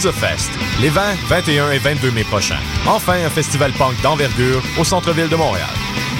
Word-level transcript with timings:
Fest, 0.00 0.50
les 0.80 0.88
20, 0.88 1.02
21 1.28 1.70
et 1.72 1.78
22 1.78 2.10
mai 2.12 2.24
prochains. 2.24 2.58
Enfin, 2.86 3.24
un 3.24 3.28
festival 3.28 3.72
punk 3.72 4.00
d'envergure 4.00 4.62
au 4.78 4.84
centre-ville 4.84 5.28
de 5.28 5.36
Montréal. 5.36 5.68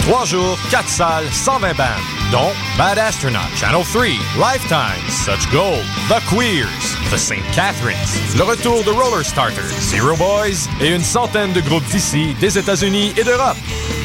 Trois 0.03 0.27
jours, 0.27 0.59
quatre 0.71 0.89
salles, 0.89 1.25
120 1.33 1.75
bandes, 1.75 1.87
dont 2.31 2.53
Bad 2.77 2.99
Astronaut, 2.99 3.39
Channel 3.57 3.83
3, 3.83 4.05
Lifetime, 4.37 5.03
Such 5.09 5.51
Gold, 5.51 5.83
The 6.11 6.21
Queers, 6.29 6.67
The 7.11 7.17
St. 7.17 7.43
Catharines, 7.55 7.97
le 8.37 8.43
retour 8.43 8.85
de 8.85 8.91
Roller 8.91 9.25
Starters, 9.25 9.73
Zero 9.81 10.17
Boys 10.17 10.69
et 10.81 10.95
une 10.95 11.03
centaine 11.03 11.53
de 11.53 11.61
groupes 11.61 11.87
d'ici, 11.87 12.37
des 12.41 12.59
États-Unis 12.59 13.15
et 13.17 13.25
d'Europe. 13.25 13.57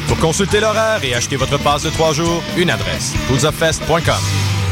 Pour 0.08 0.18
consulter 0.18 0.60
l'horaire 0.60 1.00
et 1.04 1.14
acheter 1.14 1.36
votre 1.36 1.58
passe 1.58 1.82
de 1.82 1.90
trois 1.90 2.14
jours, 2.14 2.42
une 2.56 2.70
adresse, 2.70 3.12
poudzafest.com. 3.28 4.22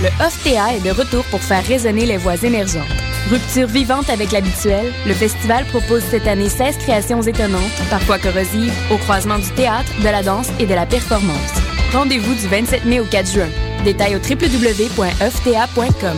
Le 0.03 0.09
OFTA 0.25 0.75
est 0.77 0.81
de 0.81 0.91
retour 0.91 1.25
pour 1.25 1.43
faire 1.43 1.65
résonner 1.67 2.07
les 2.07 2.17
voix 2.17 2.43
émergentes. 2.43 3.06
Rupture 3.31 3.67
vivante 3.67 4.09
avec 4.09 4.31
l'habituel, 4.31 4.93
le 5.05 5.13
festival 5.13 5.65
propose 5.67 6.03
cette 6.05 6.29
année 6.29 6.49
16 6.49 6.79
créations 6.79 7.23
étonnantes, 7.23 7.61
parfois 7.91 8.19
corrosives, 8.19 8.73
au 8.93 8.99
croisement 8.99 9.39
du 9.39 9.51
théâtre, 9.51 9.91
de 9.99 10.05
la 10.05 10.23
danse 10.23 10.49
et 10.61 10.67
de 10.67 10.75
la 10.75 10.87
performance. 10.87 11.53
Rendez-vous 11.93 12.35
du 12.35 12.47
27 12.47 12.85
mai 12.85 13.01
au 13.01 13.05
4 13.05 13.33
juin. 13.33 13.49
Détails 13.85 14.15
au 14.15 14.19
www.ofta.com. 14.19 16.17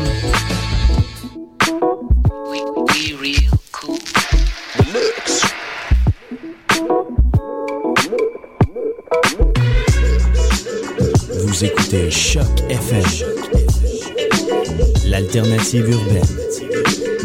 Vous 11.46 11.64
écoutez 11.64 12.10
Choc 12.10 12.44
FM, 12.68 13.02
l'alternative 15.06 15.88
urbaine. 15.88 16.47
Vous 17.18 17.24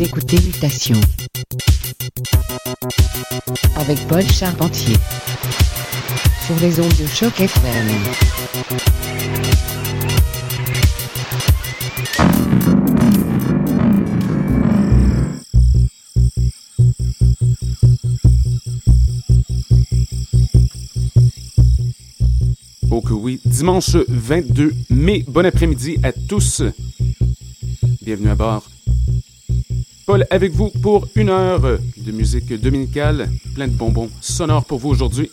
écoutez 0.00 0.36
Mutation 0.36 1.00
avec 3.76 3.98
Paul 4.06 4.22
Charpentier 4.30 4.96
sur 6.46 6.54
les 6.60 6.78
ondes 6.78 6.96
de 7.00 7.06
choc 7.08 7.40
FM. 7.40 8.35
Dimanche 23.44 23.96
22 24.08 24.74
mai, 24.90 25.24
bon 25.26 25.44
après-midi 25.44 25.96
à 26.02 26.12
tous. 26.12 26.62
Bienvenue 28.02 28.30
à 28.30 28.34
bord. 28.34 28.68
Paul 30.06 30.26
avec 30.30 30.52
vous 30.52 30.70
pour 30.70 31.08
une 31.16 31.28
heure 31.28 31.78
de 31.96 32.12
musique 32.12 32.52
dominicale, 32.60 33.30
plein 33.54 33.68
de 33.68 33.72
bonbons 33.72 34.10
sonores 34.20 34.64
pour 34.64 34.78
vous 34.78 34.90
aujourd'hui, 34.90 35.30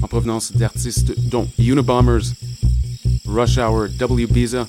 en 0.00 0.06
provenance 0.06 0.52
d'artistes 0.52 1.12
dont 1.18 1.48
Unabombers, 1.58 2.32
Rush 3.26 3.58
Hour, 3.58 3.88
W. 3.98 4.26
Biza. 4.26 4.66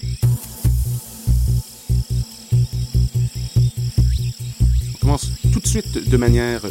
On 4.93 4.97
commence 4.99 5.29
tout 5.51 5.59
de 5.59 5.67
suite 5.67 6.09
de 6.09 6.17
manière 6.17 6.61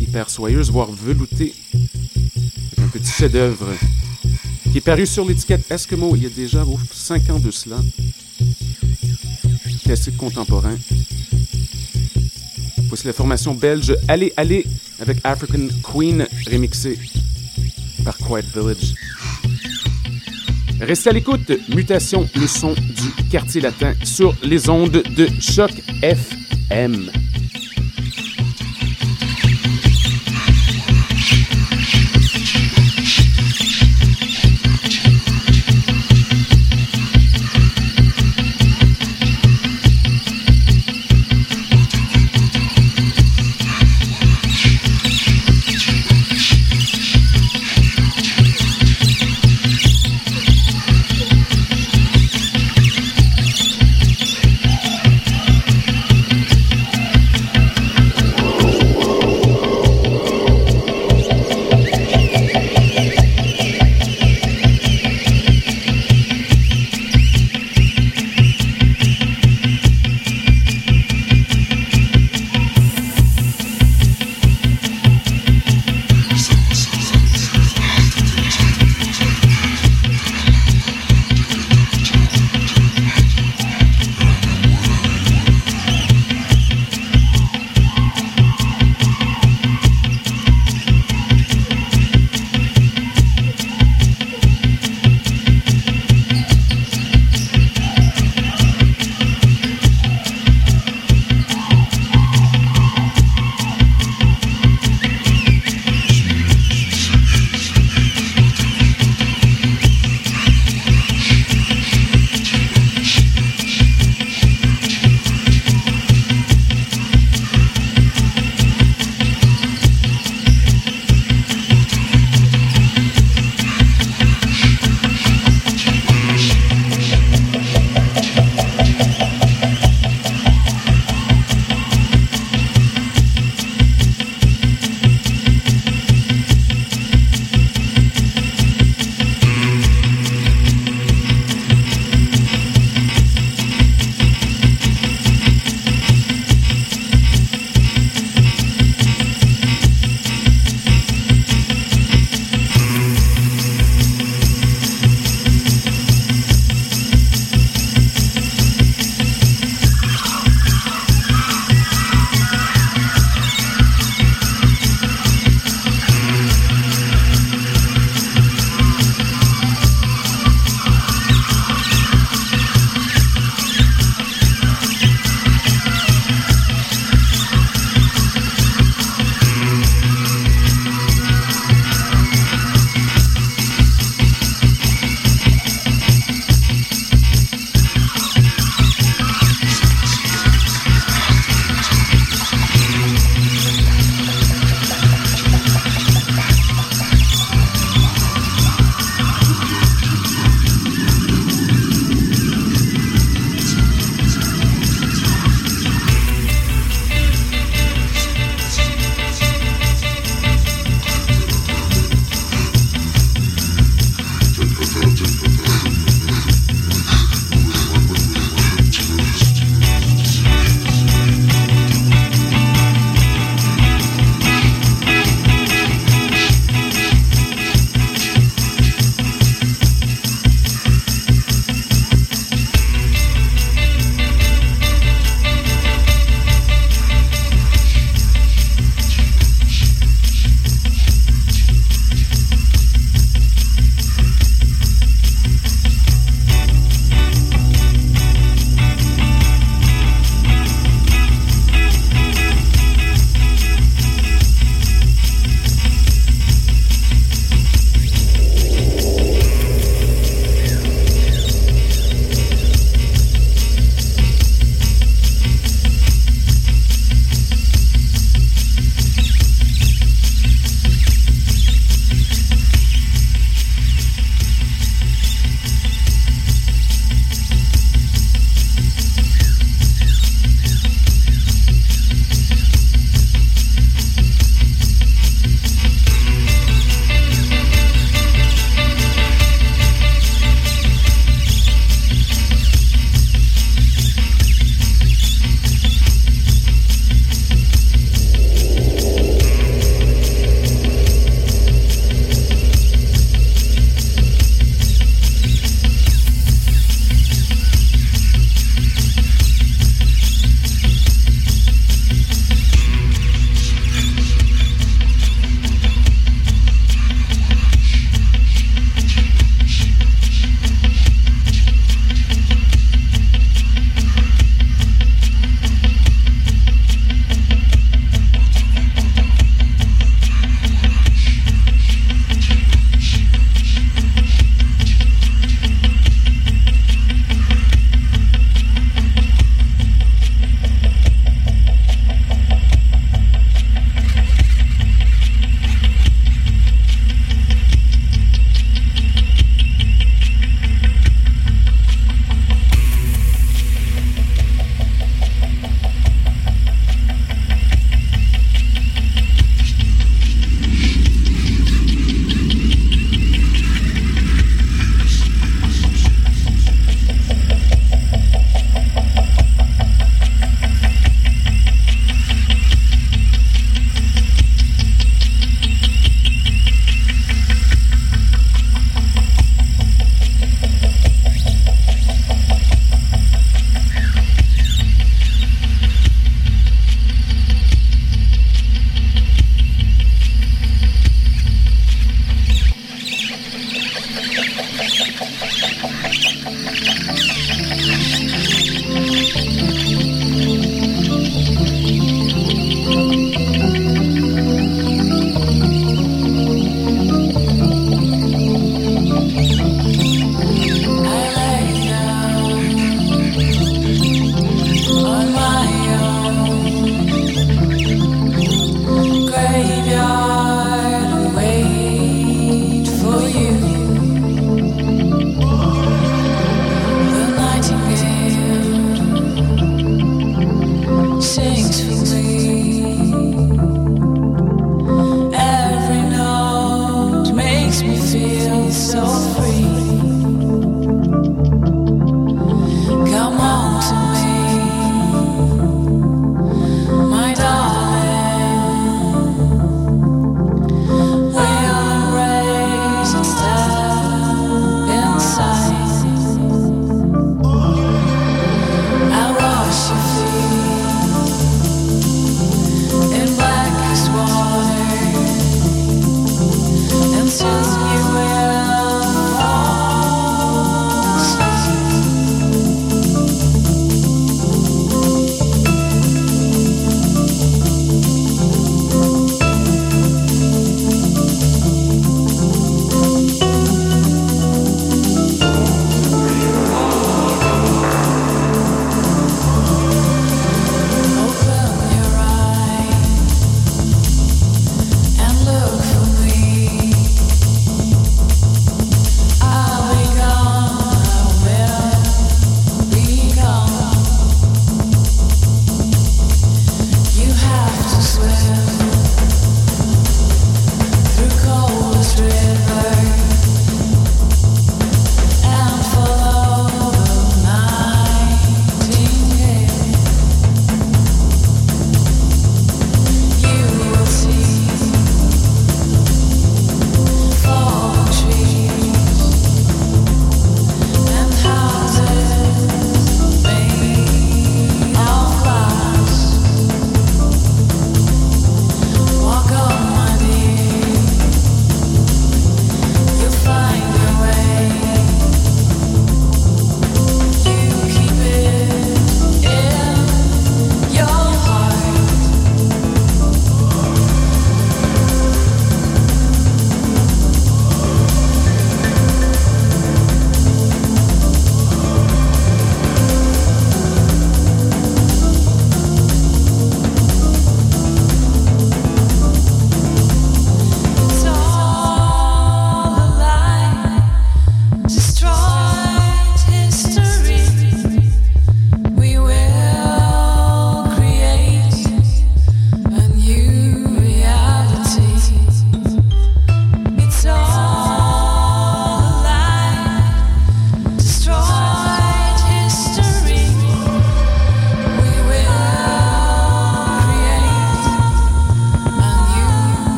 hyper 0.00 0.30
soyeuse, 0.30 0.70
voire 0.70 0.90
veloutée, 0.90 1.54
avec 1.74 2.78
un 2.78 2.88
petit 2.88 3.12
chef-d'œuvre 3.12 3.68
qui 4.78 4.80
est 4.80 4.92
paru 4.92 5.06
sur 5.06 5.24
l'étiquette 5.24 5.68
Eskimo 5.72 6.14
il 6.14 6.22
y 6.22 6.26
a 6.26 6.28
déjà 6.28 6.64
5 6.92 7.30
ans 7.30 7.40
de 7.40 7.50
cela. 7.50 7.78
Classique 9.82 10.16
contemporain. 10.16 10.76
Voici 12.86 13.08
la 13.08 13.12
formation 13.12 13.54
belge 13.54 13.96
Allez, 14.06 14.32
allez 14.36 14.64
avec 15.00 15.18
African 15.24 15.66
Queen 15.82 16.28
remixé 16.48 16.96
par 18.04 18.16
Quiet 18.18 18.44
Village. 18.54 18.94
Restez 20.80 21.10
à 21.10 21.12
l'écoute, 21.12 21.50
mutation, 21.74 22.28
le 22.36 22.46
son 22.46 22.74
du 22.74 23.28
quartier 23.30 23.60
latin 23.60 23.94
sur 24.04 24.32
les 24.44 24.68
ondes 24.68 25.02
de 25.16 25.28
choc 25.40 25.72
FM. 26.02 27.10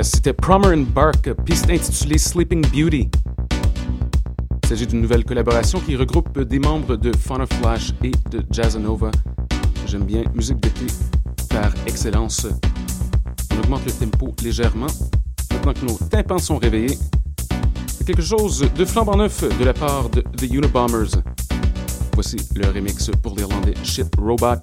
C'était 0.00 0.32
Promer 0.32 0.74
Bark, 0.84 1.30
piste 1.44 1.68
intitulée 1.68 2.16
Sleeping 2.16 2.62
Beauty. 2.62 3.10
Il 4.62 4.68
s'agit 4.68 4.86
d'une 4.86 5.02
nouvelle 5.02 5.22
collaboration 5.22 5.80
qui 5.80 5.96
regroupe 5.96 6.40
des 6.40 6.58
membres 6.58 6.96
de 6.96 7.14
Fauna 7.14 7.44
Flash 7.44 7.92
et 8.02 8.10
de 8.30 8.42
Jazzanova. 8.50 9.10
J'aime 9.86 10.04
bien, 10.04 10.22
musique 10.34 10.60
d'été 10.60 10.86
par 11.50 11.70
excellence. 11.86 12.46
On 13.52 13.58
augmente 13.58 13.84
le 13.84 13.92
tempo 13.92 14.34
légèrement 14.42 14.86
maintenant 15.52 15.74
que 15.74 15.84
nos 15.84 15.98
tympans 16.08 16.38
sont 16.38 16.56
réveillés. 16.56 16.98
Quelque 18.06 18.22
chose 18.22 18.66
de 18.74 18.84
flambant 18.86 19.18
neuf 19.18 19.44
de 19.58 19.64
la 19.64 19.74
part 19.74 20.08
de 20.08 20.22
The 20.22 20.54
Unabombers. 20.54 21.20
Voici 22.14 22.38
le 22.56 22.66
remix 22.70 23.10
pour 23.22 23.36
l'Irlandais 23.36 23.74
Shit 23.84 24.08
Robot, 24.18 24.56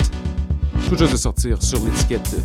tout 0.90 0.98
juste 0.98 1.12
de 1.12 1.18
sortir 1.18 1.62
sur 1.62 1.80
l'étiquette 1.86 2.36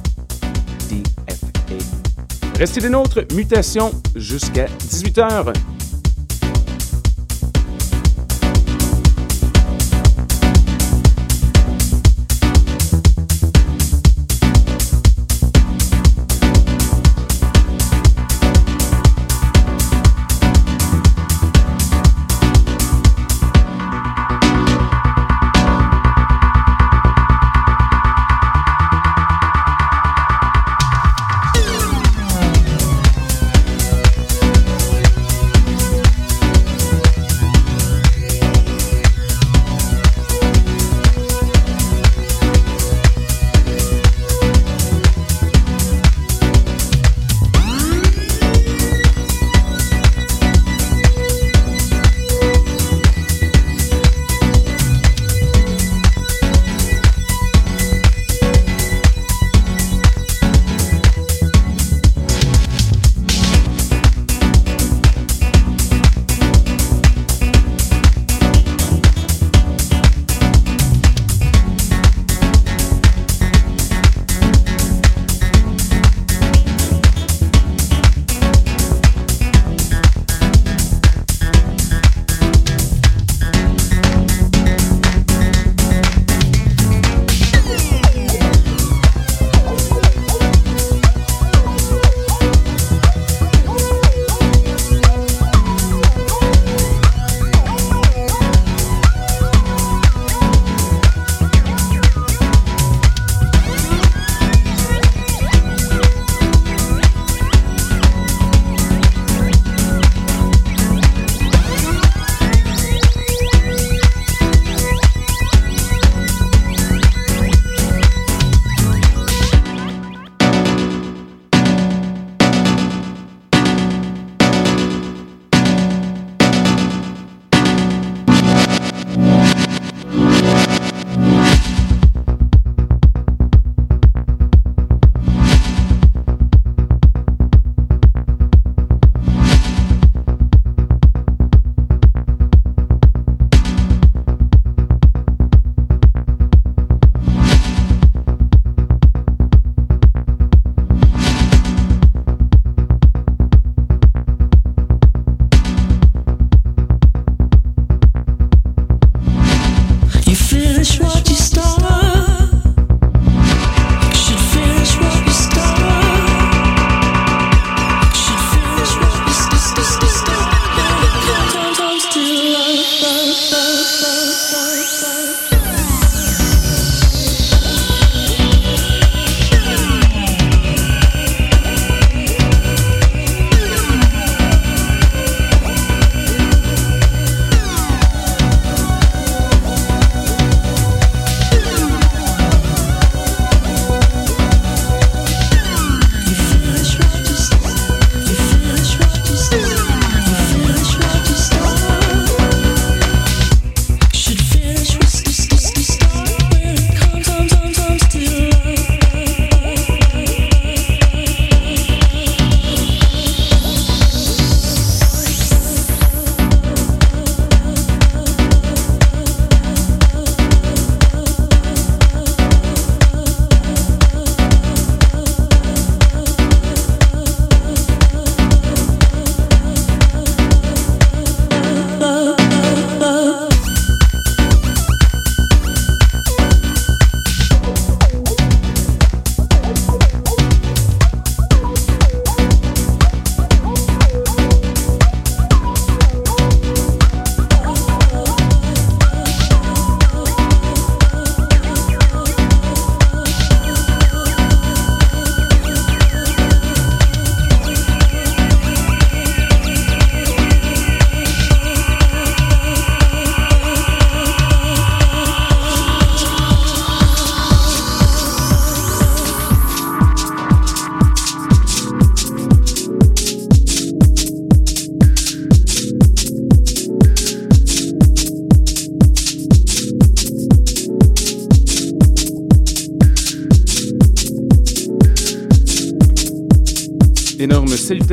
DFA. 0.91 2.14
Restez 2.59 2.81
des 2.81 2.89
nôtres, 2.89 3.25
mutation 3.35 3.91
jusqu'à 4.15 4.67
18h. 4.67 5.74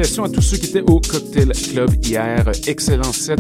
À 0.02 0.30
tous 0.30 0.42
ceux 0.42 0.58
qui 0.58 0.66
étaient 0.66 0.82
au 0.82 1.00
Cocktail 1.00 1.52
Club 1.52 1.92
hier. 2.04 2.52
Excellent 2.66 3.14
set 3.14 3.40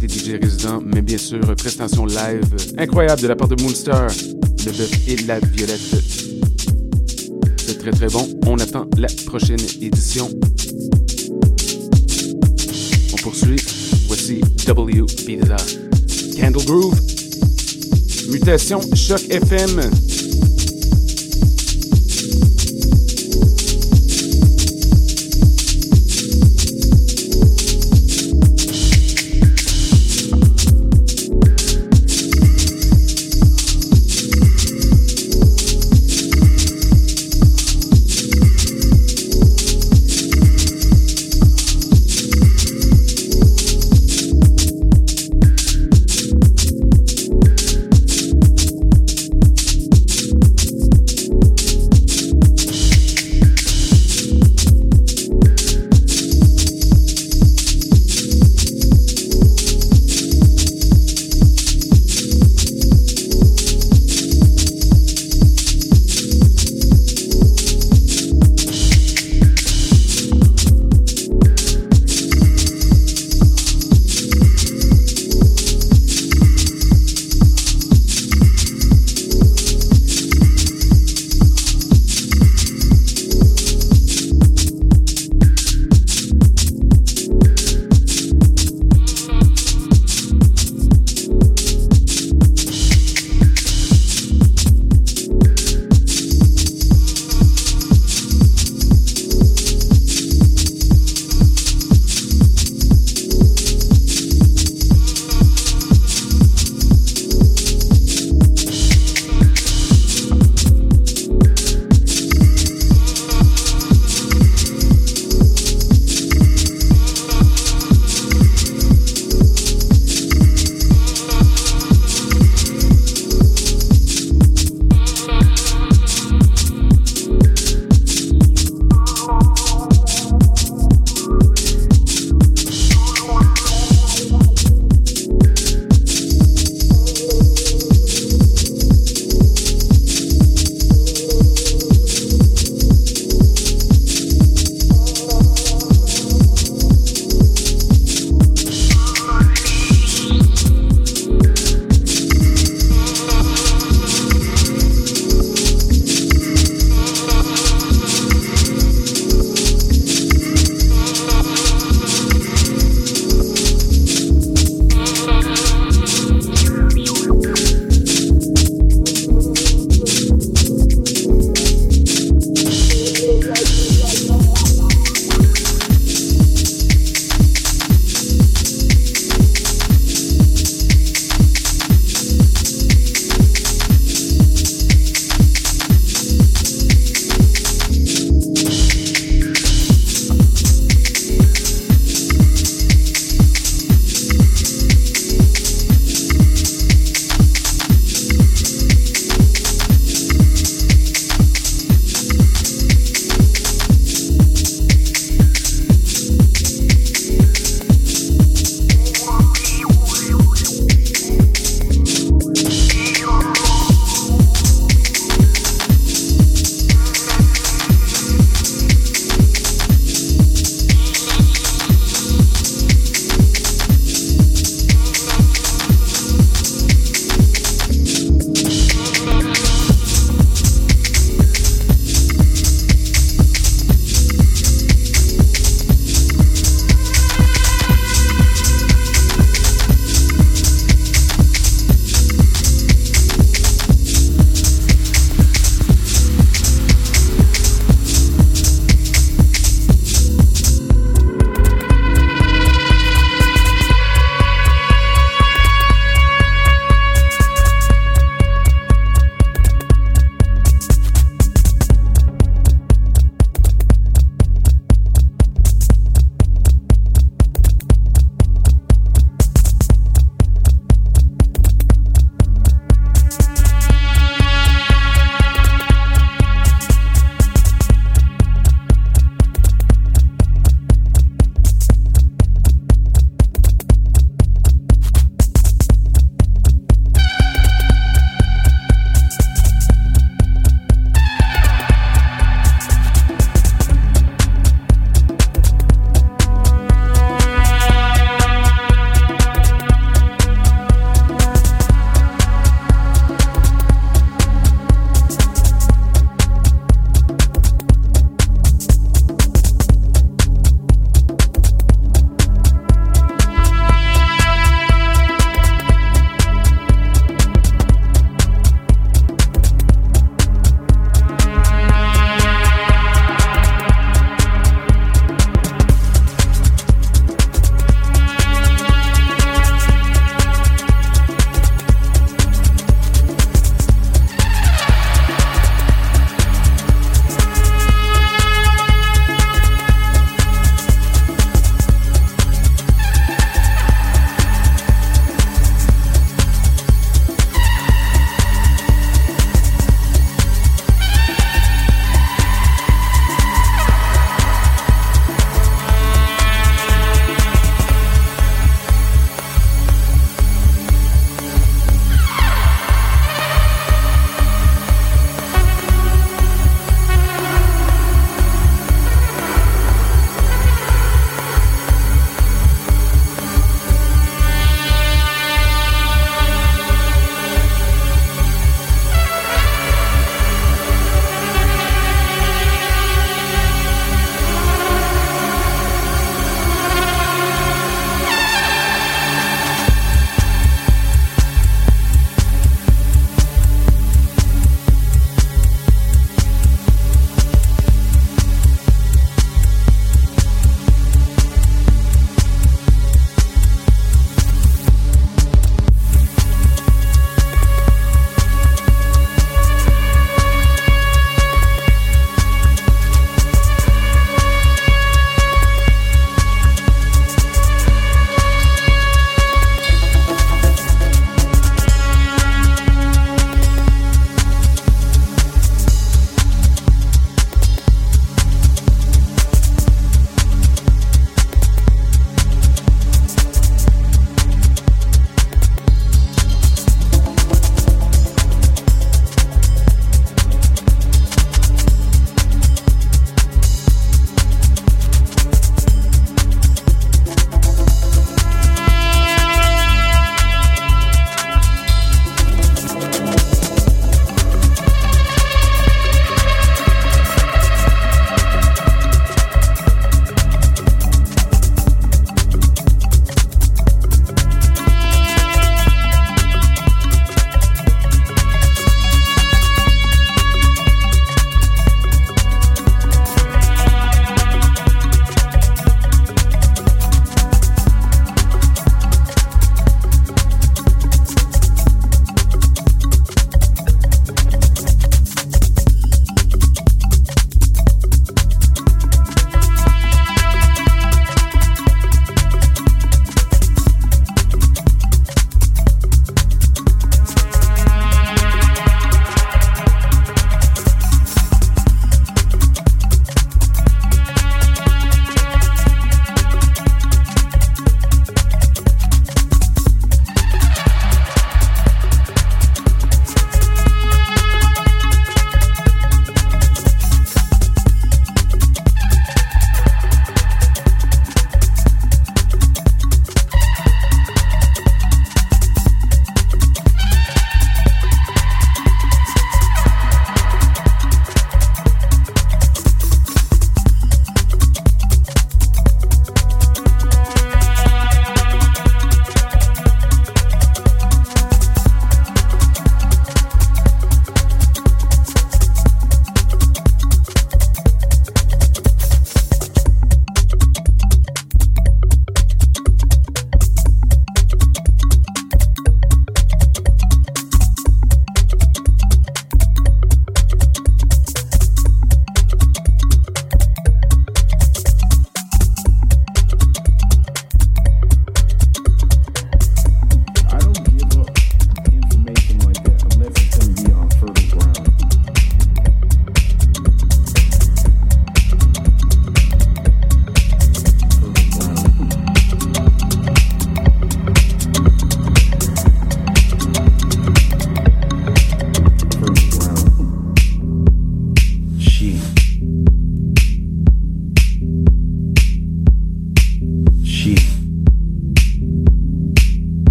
des 0.00 0.08
DJ 0.08 0.38
résidents, 0.42 0.80
mais 0.82 1.02
bien 1.02 1.18
sûr, 1.18 1.40
prestation 1.56 2.06
live 2.06 2.56
incroyable 2.78 3.20
de 3.20 3.28
la 3.28 3.36
part 3.36 3.48
de 3.48 3.62
Moonstar, 3.62 4.08
le 4.64 4.72
bœuf 4.72 5.08
et 5.08 5.16
la 5.26 5.40
violette. 5.40 6.02
C'est 7.58 7.78
très 7.78 7.90
très 7.90 8.08
bon. 8.08 8.26
On 8.46 8.58
attend 8.58 8.86
la 8.96 9.08
prochaine 9.26 9.60
édition. 9.82 10.30
On 13.12 13.16
poursuit. 13.16 13.60
Voici 14.06 14.40
W. 14.66 15.04
Pizza. 15.26 15.56
Candle 16.40 16.64
Groove. 16.64 16.98
Mutation 18.30 18.80
Choc 18.94 19.20
FM. 19.28 19.90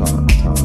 part 0.00 0.28
time. 0.42 0.59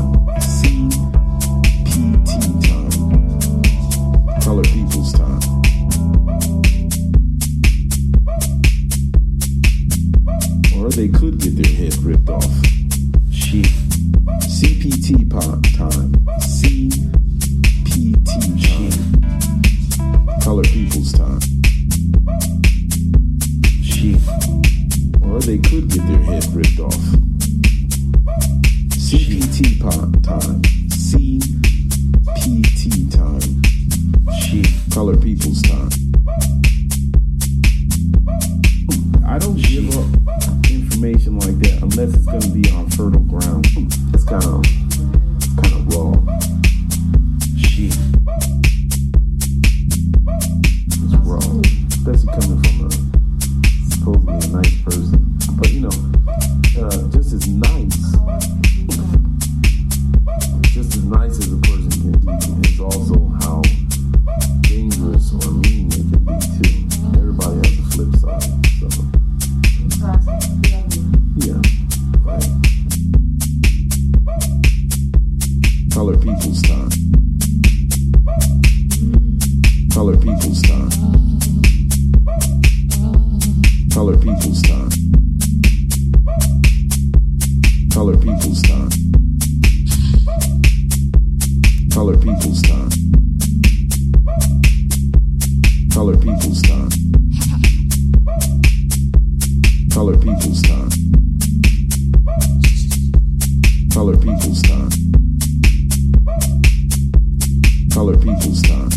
people's 108.26 108.62
time. 108.64 108.90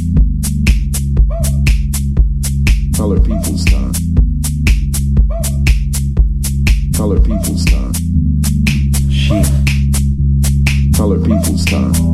Color 2.97 3.21
people's 3.21 3.65
time. 3.67 3.93
Color 6.97 7.21
people's 7.21 7.65
time. 7.67 7.93
She. 9.11 9.43
Color 10.97 11.19
people's 11.19 11.65
time. 11.67 12.08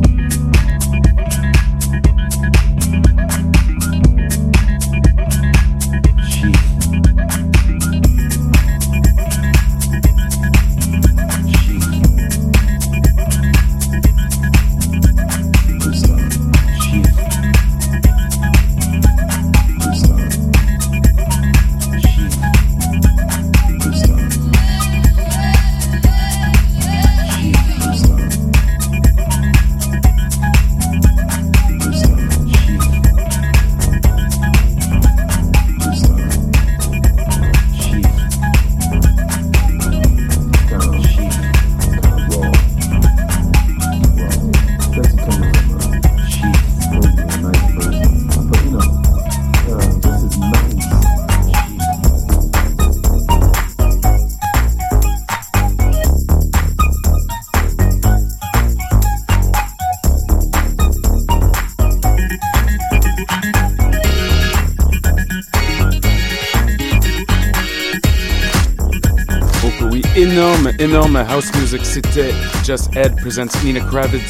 Énorme, 70.85 71.15
house 71.15 71.51
music. 71.55 71.83
C'était 71.83 72.31
Just 72.63 72.95
Ed 72.95 73.15
Presents 73.15 73.57
Nina 73.63 73.79
Kravitz, 73.79 74.21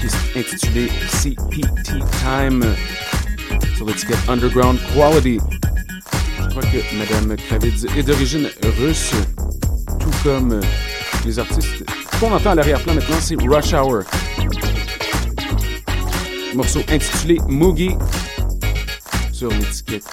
qui 0.00 0.06
est 0.06 0.40
intitulé 0.40 0.88
CPT 1.08 2.02
Time 2.22 2.64
sur 3.76 3.84
l'étiquette 3.84 4.16
Underground 4.26 4.78
Quality. 4.94 5.38
Je 6.40 6.48
crois 6.48 6.62
que 6.62 6.78
Madame 6.96 7.36
Kravitz 7.36 7.84
est 7.94 8.02
d'origine 8.02 8.48
russe, 8.78 9.12
tout 10.00 10.10
comme 10.22 10.60
les 11.26 11.38
artistes 11.38 11.84
qu'on 12.18 12.32
entend 12.32 12.52
à 12.52 12.54
l'arrière-plan 12.54 12.94
maintenant, 12.94 13.16
c'est 13.20 13.36
Rush 13.36 13.74
Hour. 13.74 14.02
Morceau 16.54 16.80
intitulé 16.88 17.38
Moogie 17.48 17.96
sur 19.30 19.50
l'étiquette. 19.50 20.04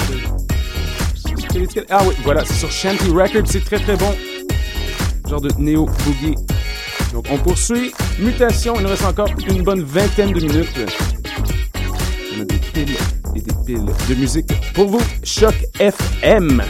Ah 1.89 2.03
oui, 2.05 2.15
voilà, 2.23 2.43
c'est 2.43 2.55
sur 2.55 2.69
Shanty 2.71 3.09
Records, 3.11 3.47
c'est 3.47 3.63
très 3.63 3.79
très 3.79 3.95
bon. 3.95 4.13
Genre 5.31 5.39
de 5.39 5.49
néo 5.59 5.85
boogie. 5.85 6.35
Donc 7.13 7.25
on 7.31 7.37
poursuit. 7.37 7.93
Mutation, 8.19 8.73
il 8.75 8.81
nous 8.81 8.89
reste 8.89 9.05
encore 9.05 9.29
une 9.47 9.63
bonne 9.63 9.81
vingtaine 9.81 10.33
de 10.33 10.41
minutes. 10.41 10.77
On 12.35 12.41
a 12.41 12.43
des 12.43 12.57
piles 12.57 12.97
et 13.33 13.39
des 13.39 13.53
piles 13.65 13.85
de 14.09 14.15
musique 14.15 14.51
pour 14.73 14.89
vous. 14.89 15.01
Choc 15.23 15.55
FM. 15.79 16.61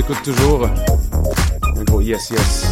Écoute 0.00 0.22
toujours. 0.22 0.66
Un 1.76 1.84
gros 1.84 2.00
yes 2.00 2.30
yes 2.30 2.69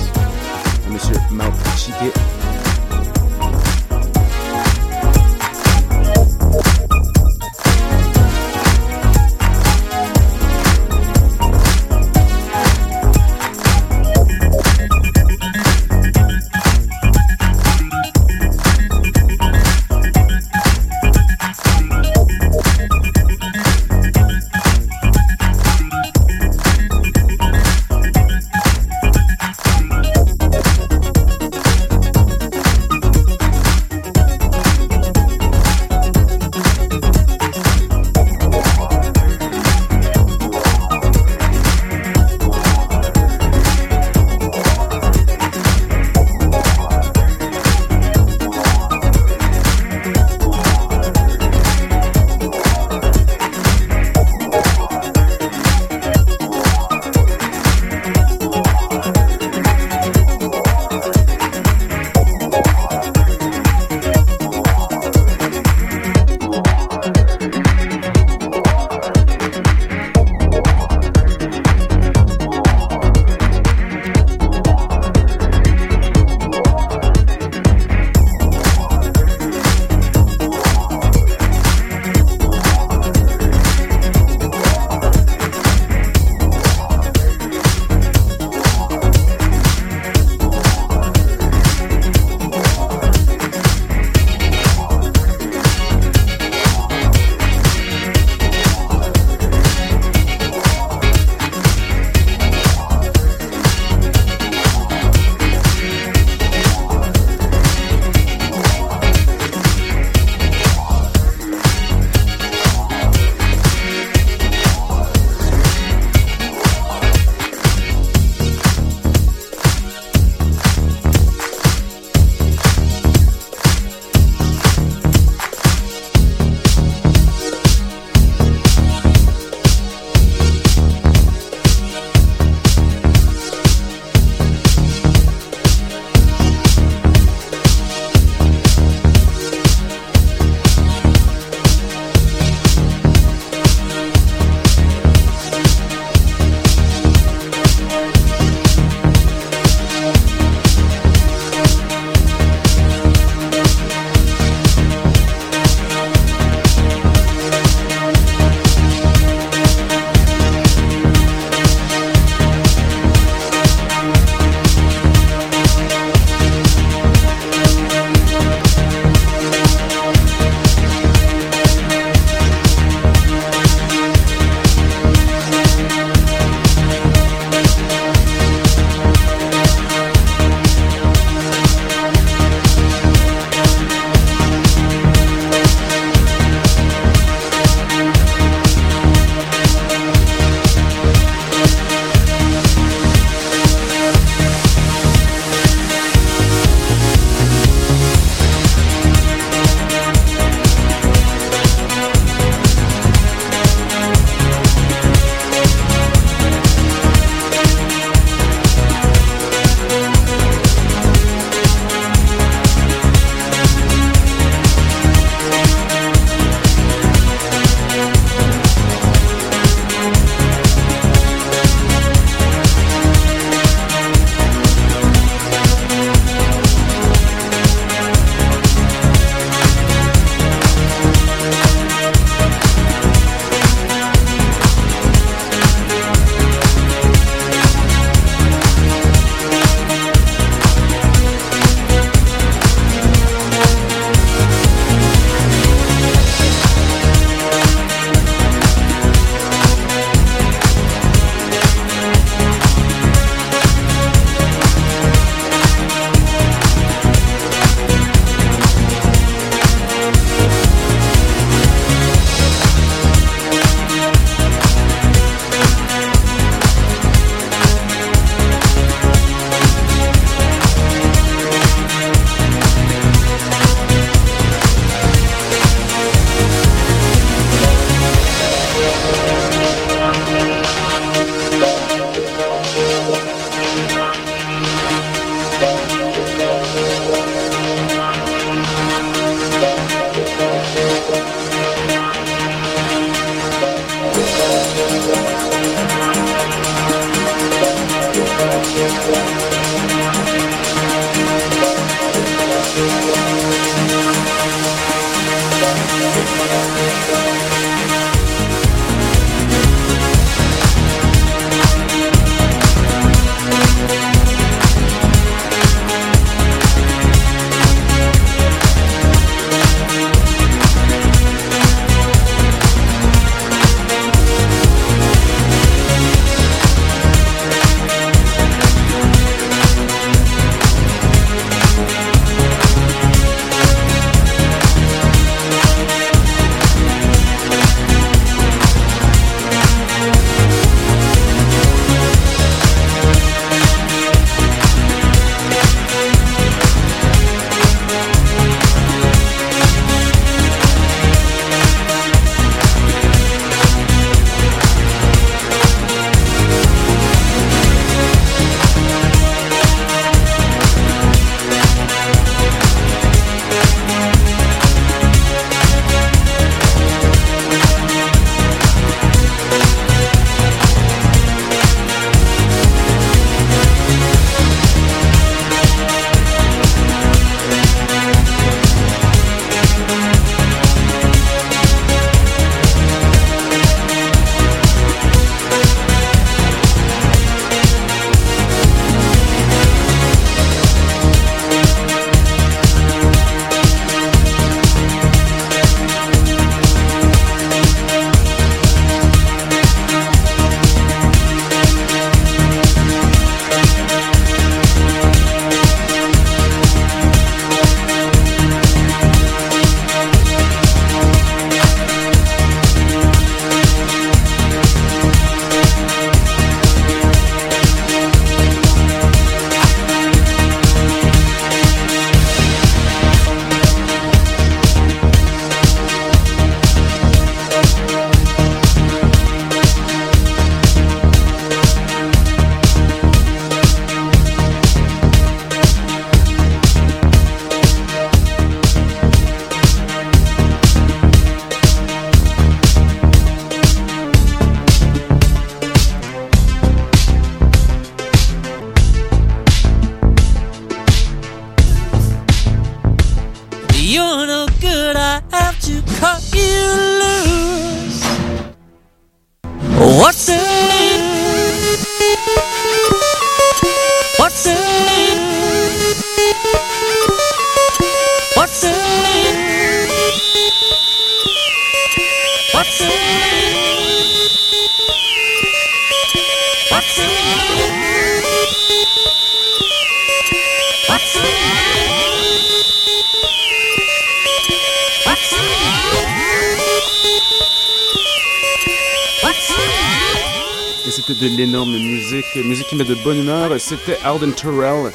c'était 493.69 493.99
Alden 494.03 494.33
Terrell. 494.33 494.91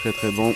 Très 0.00 0.12
très 0.12 0.30
bon. 0.30 0.54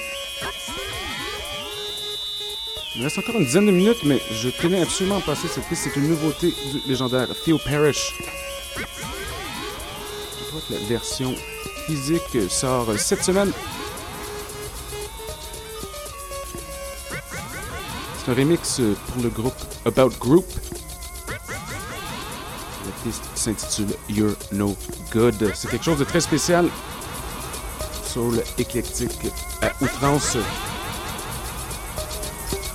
Il 2.94 3.02
reste 3.02 3.16
encore 3.16 3.36
une 3.36 3.46
dizaine 3.46 3.64
de 3.64 3.70
minutes, 3.70 4.04
mais 4.04 4.20
je 4.30 4.50
tenais 4.50 4.82
absolument 4.82 5.16
à 5.16 5.20
passer 5.22 5.48
cette 5.48 5.66
piste. 5.66 5.84
C'est 5.84 5.96
une 5.98 6.08
nouveauté 6.08 6.52
du 6.70 6.82
légendaire 6.86 7.28
Theo 7.42 7.56
Parrish. 7.56 8.18
Je 8.76 10.44
crois 10.48 10.60
que 10.68 10.74
la 10.74 10.80
version 10.80 11.34
physique 11.86 12.50
sort 12.50 12.98
cette 12.98 13.24
semaine. 13.24 13.50
C'est 18.18 18.30
un 18.30 18.34
remix 18.34 18.82
pour 19.06 19.22
le 19.22 19.30
groupe 19.30 19.54
About 19.86 20.10
Group. 20.20 20.44
S'intitule 23.42 23.88
You're 24.08 24.36
No 24.52 24.76
Good. 25.12 25.50
C'est 25.56 25.68
quelque 25.68 25.84
chose 25.84 25.98
de 25.98 26.04
très 26.04 26.20
spécial. 26.20 26.68
Soul 28.04 28.40
éclectique 28.56 29.26
à 29.60 29.72
outrance. 29.82 30.36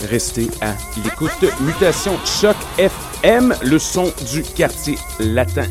Restez 0.02 0.50
à 0.60 0.74
l'écoute. 1.06 1.32
Mutation 1.62 2.18
Choc 2.26 2.58
FM, 2.78 3.56
le 3.64 3.80
son 3.80 4.12
du 4.34 4.44
quartier 4.44 4.98
latin. 5.22 5.68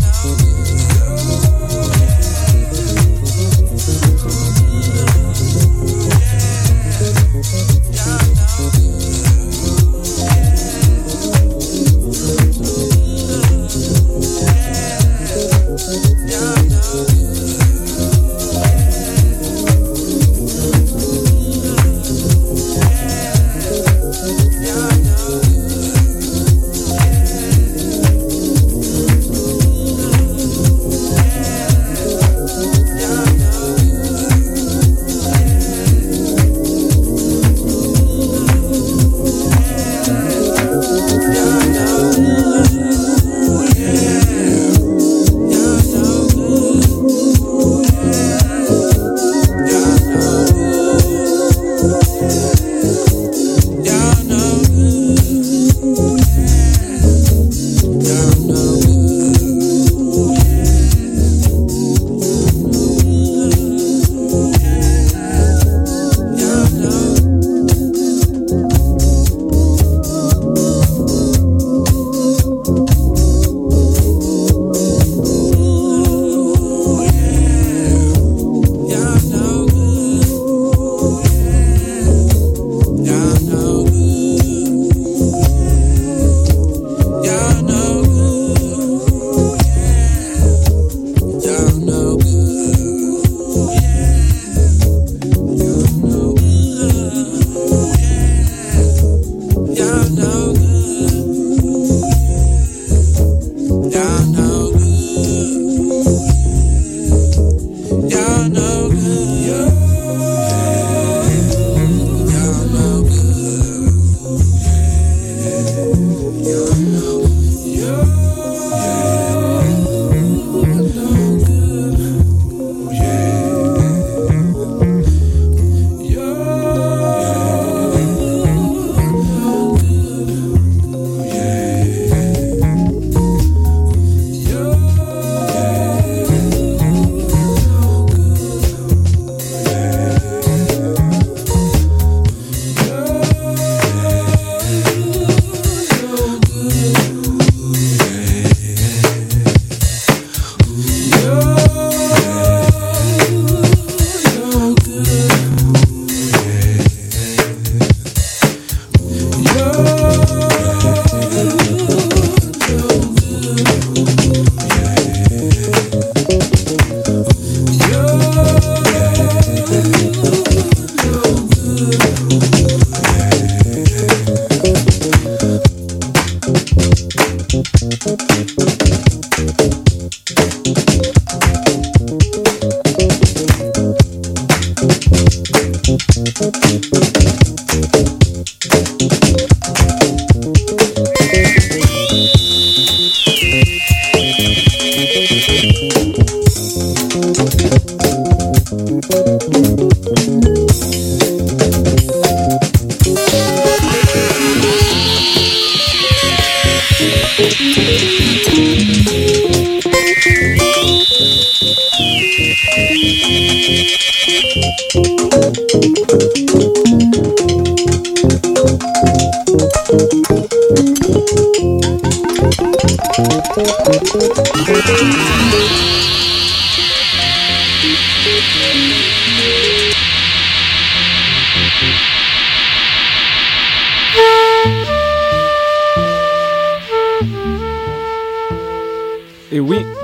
know. 0.00 0.77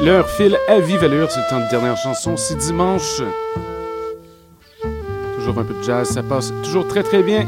L'heure 0.05 0.29
file 0.29 0.59
à 0.69 0.81
vive 0.81 1.03
allure, 1.03 1.31
c'est 1.31 1.41
le 1.41 1.49
temps 1.49 1.61
de 1.61 1.71
dernière 1.71 1.97
chanson, 1.97 2.37
c'est 2.37 2.57
dimanche. 2.57 3.23
Toujours 5.37 5.59
un 5.59 5.65
peu 5.65 5.75
de 5.75 5.83
jazz, 5.83 6.09
ça 6.09 6.23
passe 6.23 6.53
toujours 6.63 6.87
très 6.87 7.03
très 7.03 7.23
bien. 7.23 7.47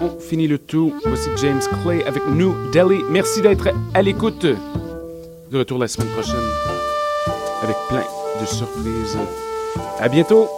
On 0.00 0.20
finit 0.20 0.46
le 0.46 0.58
tout. 0.58 0.94
Voici 1.04 1.30
James 1.38 1.60
Clay 1.82 2.04
avec 2.06 2.24
New 2.28 2.54
Delhi. 2.70 3.00
Merci 3.10 3.42
d'être 3.42 3.68
à 3.94 4.02
l'écoute. 4.02 4.44
De 4.44 5.58
retour 5.58 5.78
la 5.78 5.88
semaine 5.88 6.08
prochaine 6.08 6.36
avec 7.62 7.76
plein 7.88 8.04
de 8.40 8.46
surprises. 8.46 9.18
À 9.98 10.08
bientôt! 10.08 10.48